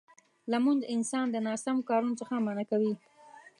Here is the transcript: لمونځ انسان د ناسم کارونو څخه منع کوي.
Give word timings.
لمونځ 0.51 0.81
انسان 0.95 1.25
د 1.31 1.35
ناسم 1.47 1.77
کارونو 1.89 2.19
څخه 2.21 2.33
منع 2.45 2.65
کوي. 2.71 2.93